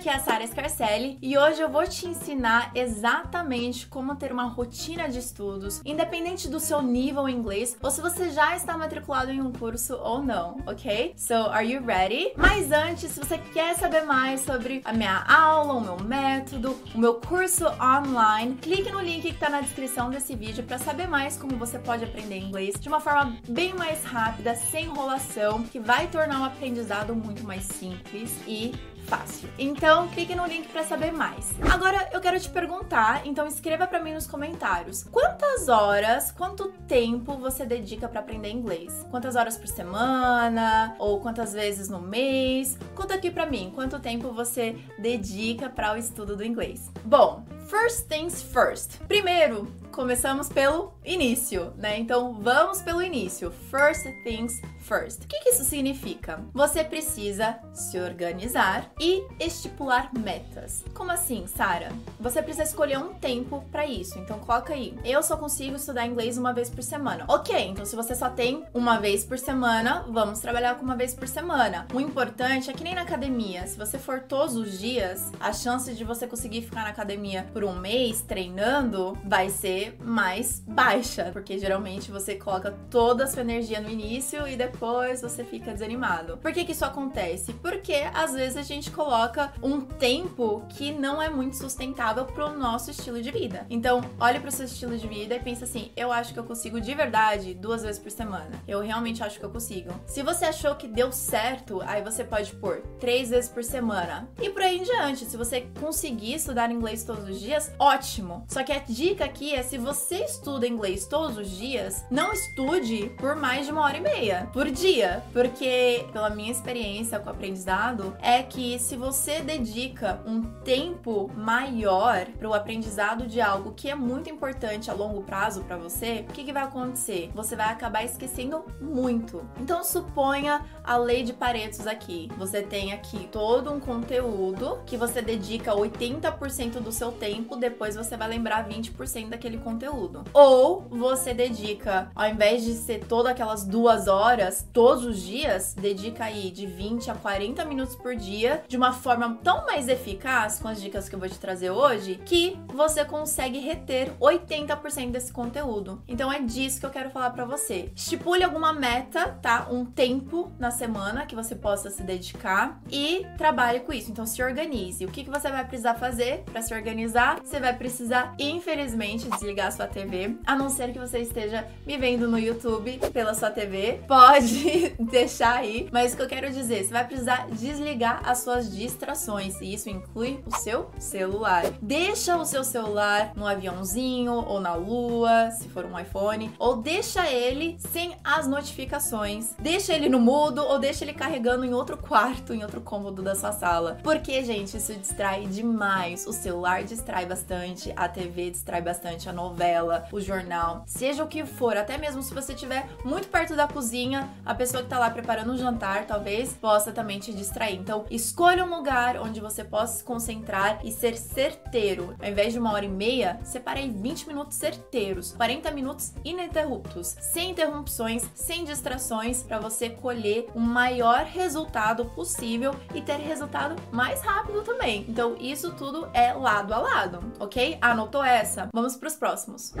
[0.00, 4.44] aqui é a Sara Scarcelli e hoje eu vou te ensinar exatamente como ter uma
[4.44, 9.30] rotina de estudos, independente do seu nível em inglês ou se você já está matriculado
[9.30, 11.12] em um curso ou não, ok?
[11.18, 12.32] So, are you ready?
[12.34, 16.98] Mas antes, se você quer saber mais sobre a minha aula, o meu método, o
[16.98, 21.36] meu curso online, clique no link que está na descrição desse vídeo para saber mais
[21.36, 26.06] como você pode aprender inglês de uma forma bem mais rápida, sem enrolação, que vai
[26.06, 28.72] tornar o aprendizado muito mais simples e
[29.06, 29.48] fácil.
[29.58, 31.52] Então, clique no link para saber mais.
[31.70, 35.04] Agora eu quero te perguntar, então escreva para mim nos comentários.
[35.04, 39.06] Quantas horas, quanto tempo você dedica para aprender inglês?
[39.10, 42.78] Quantas horas por semana ou quantas vezes no mês?
[42.94, 46.90] Conta aqui para mim, quanto tempo você dedica para o estudo do inglês.
[47.04, 48.98] Bom, first things first.
[49.06, 51.98] Primeiro, começamos pelo início, né?
[51.98, 53.50] Então vamos pelo início.
[53.70, 55.24] First things first.
[55.24, 56.40] O que, que isso significa?
[56.52, 60.84] Você precisa se organizar e estipular metas.
[60.94, 61.90] Como assim, Sara?
[62.18, 64.18] Você precisa escolher um tempo para isso.
[64.18, 64.96] Então coloca aí.
[65.04, 67.24] Eu só consigo estudar inglês uma vez por semana.
[67.28, 71.14] Ok, então se você só tem uma vez por semana, vamos trabalhar com uma vez
[71.14, 71.86] por semana.
[71.92, 73.66] O importante é que nem na academia.
[73.66, 77.64] Se você for todos os dias, a chance de você conseguir ficar na academia por
[77.64, 83.80] um mês treinando vai ser mais baixa, porque geralmente você coloca toda a sua energia
[83.80, 86.36] no início e depois você fica desanimado.
[86.38, 87.52] Por que que isso acontece?
[87.54, 92.90] Porque às vezes a gente coloca um tempo que não é muito sustentável pro nosso
[92.90, 93.66] estilo de vida.
[93.70, 96.80] Então, olhe pro seu estilo de vida e pensa assim: eu acho que eu consigo
[96.80, 98.62] de verdade duas vezes por semana.
[98.66, 99.92] Eu realmente acho que eu consigo.
[100.06, 104.28] Se você achou que deu certo, aí você pode pôr três vezes por semana.
[104.40, 108.44] E por aí em diante, se você conseguir estudar inglês todos os dias, ótimo.
[108.48, 113.08] Só que a dica aqui é se você estuda inglês todos os dias, não estude
[113.16, 117.32] por mais de uma hora e meia por dia, porque pela minha experiência com o
[117.32, 123.88] aprendizado é que se você dedica um tempo maior para o aprendizado de algo que
[123.88, 127.30] é muito importante a longo prazo para você, o que, que vai acontecer?
[127.32, 129.48] Você vai acabar esquecendo muito.
[129.60, 132.28] Então suponha a lei de Paretos aqui.
[132.36, 138.16] Você tem aqui todo um conteúdo que você dedica 80% do seu tempo, depois você
[138.16, 140.24] vai lembrar 20% daquele conteúdo.
[140.32, 146.24] Ou você dedica, ao invés de ser todas aquelas duas horas todos os dias, dedica
[146.24, 150.68] aí de 20 a 40 minutos por dia, de uma forma tão mais eficaz com
[150.68, 156.02] as dicas que eu vou te trazer hoje, que você consegue reter 80% desse conteúdo.
[156.08, 157.92] Então é disso que eu quero falar para você.
[157.94, 159.68] Estipule alguma meta, tá?
[159.70, 164.10] Um tempo na semana que você possa se dedicar e trabalhe com isso.
[164.10, 165.04] Então se organize.
[165.04, 167.40] O que, que você vai precisar fazer para se organizar?
[167.40, 171.96] Você vai precisar, infelizmente, desligar a sua TV, a não ser que você esteja me
[171.96, 174.00] vendo no YouTube pela sua TV.
[174.06, 178.70] Pode deixar aí, mas o que eu quero dizer, você vai precisar desligar as suas
[178.74, 181.64] distrações e isso inclui o seu celular.
[181.80, 187.30] Deixa o seu celular no aviãozinho ou na lua, se for um iPhone, ou deixa
[187.30, 189.54] ele sem as notificações.
[189.58, 193.34] Deixa ele no mudo ou deixa ele carregando em outro quarto, em outro cômodo da
[193.34, 193.98] sua sala.
[194.02, 196.26] Porque, gente, isso distrai demais.
[196.26, 201.44] O celular distrai bastante, a TV distrai bastante, a novela, o jornal, seja o que
[201.46, 205.10] for, até mesmo se você estiver muito perto da cozinha, a pessoa que tá lá
[205.10, 207.76] preparando um jantar talvez possa também te distrair.
[207.76, 212.14] Então, escolha um lugar onde você possa se concentrar e ser certeiro.
[212.20, 217.50] Ao invés de uma hora e meia, separei 20 minutos certeiros, 40 minutos ininterruptos, sem
[217.50, 224.62] interrupções, sem distrações, para você colher o maior resultado possível e ter resultado mais rápido
[224.62, 225.04] também.
[225.08, 227.78] Então, isso tudo é lado a lado, ok?
[227.80, 228.68] Anotou essa?
[228.72, 229.29] Vamos para os próximos.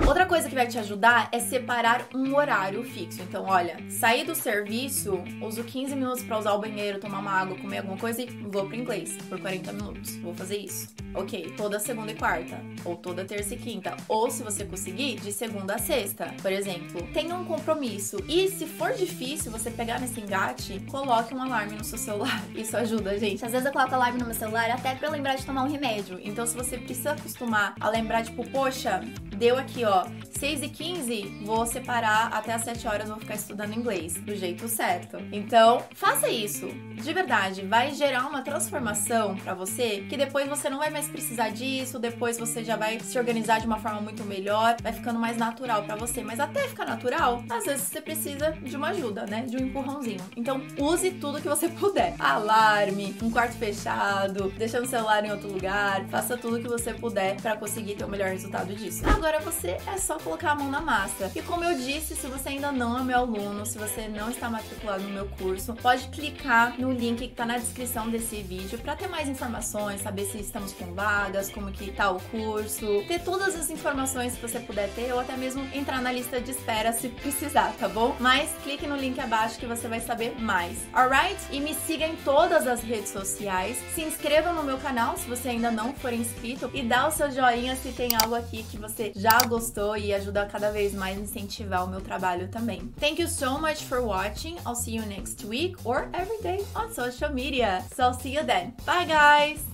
[0.06, 3.22] Outra coisa que vai te ajudar é separar um horário fixo.
[3.22, 7.56] Então, olha, sair do serviço, uso 15 minutos para usar o banheiro, tomar uma água,
[7.56, 10.16] comer alguma coisa e vou pro inglês por 40 minutos.
[10.16, 10.88] Vou fazer isso.
[11.12, 15.32] Ok, toda segunda e quarta, ou toda terça e quinta, ou se você conseguir, de
[15.32, 16.32] segunda a sexta.
[16.40, 18.22] Por exemplo, tenha um compromisso.
[18.28, 22.42] E se for difícil você pegar nesse engate, coloque um alarme no seu celular.
[22.54, 23.44] Isso ajuda, gente.
[23.44, 26.20] Às vezes eu coloco alarme no meu celular até eu lembrar de tomar um remédio.
[26.22, 29.00] Então, se você precisa acostumar a lembrar, tipo, poxa,
[29.40, 30.04] deu aqui, ó,
[30.40, 34.66] 6 e 15, vou separar até as 7 horas, vou ficar estudando inglês do jeito
[34.68, 35.18] certo.
[35.30, 36.66] Então, faça isso.
[36.94, 41.50] De verdade, vai gerar uma transformação para você que depois você não vai mais precisar
[41.50, 45.36] disso, depois você já vai se organizar de uma forma muito melhor, vai ficando mais
[45.36, 46.22] natural para você.
[46.22, 49.42] Mas até ficar natural, às vezes você precisa de uma ajuda, né?
[49.42, 50.20] De um empurrãozinho.
[50.34, 52.14] Então, use tudo que você puder.
[52.18, 57.38] Alarme, um quarto fechado, deixando o celular em outro lugar, faça tudo que você puder
[57.42, 59.06] para conseguir ter o melhor resultado disso.
[59.06, 61.32] Agora você é só colocar a mão na massa.
[61.34, 64.48] E como eu disse, se você ainda não é meu aluno, se você não está
[64.48, 68.94] matriculado no meu curso, pode clicar no link que tá na descrição desse vídeo para
[68.94, 73.56] ter mais informações, saber se estamos com vagas, como que tá o curso, ter todas
[73.56, 77.08] as informações que você puder ter ou até mesmo entrar na lista de espera se
[77.08, 78.14] precisar, tá bom?
[78.20, 80.78] Mas clique no link abaixo que você vai saber mais.
[80.92, 81.38] Alright?
[81.50, 83.78] E me siga em todas as redes sociais.
[83.96, 87.32] Se inscreva no meu canal se você ainda não for inscrito e dá o seu
[87.32, 91.20] joinha se tem algo aqui que você já gostou e ajuda cada vez mais a
[91.20, 92.92] incentivar o meu trabalho também.
[92.98, 94.56] Thank you so much for watching.
[94.66, 97.82] I'll see you next week or every day on social media.
[97.94, 98.74] So I'll see you then.
[98.84, 99.69] Bye guys!